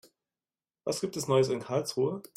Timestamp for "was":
0.83-0.99